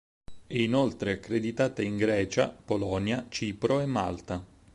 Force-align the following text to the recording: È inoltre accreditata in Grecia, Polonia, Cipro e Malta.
È 0.47 0.55
inoltre 0.57 1.11
accreditata 1.11 1.83
in 1.83 1.95
Grecia, 1.95 2.47
Polonia, 2.49 3.27
Cipro 3.29 3.81
e 3.81 3.85
Malta. 3.85 4.43